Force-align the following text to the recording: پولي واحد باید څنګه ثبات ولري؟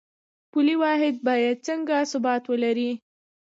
پولي 0.51 0.75
واحد 0.83 1.15
باید 1.27 1.57
څنګه 1.67 1.95
ثبات 2.11 2.43
ولري؟ 2.47 2.91